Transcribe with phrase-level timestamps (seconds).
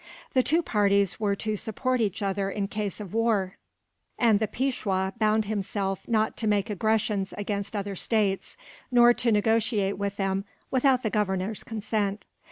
[0.33, 3.57] The two parties were to support each other in case of war,
[4.17, 8.57] and the Peishwa bound himself not to make aggressions against other states,
[8.89, 12.25] nor to negotiate with them without the Governor's consent.